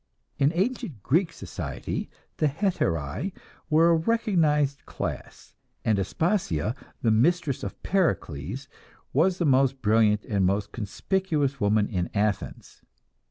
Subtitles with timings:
[0.39, 3.33] In ancient Greek society, the "hetairae"
[3.69, 5.53] were a recognized class,
[5.85, 8.67] and Aspasia, the mistress of Pericles,
[9.13, 12.81] was the most brilliant and most conspicuous woman in Athens.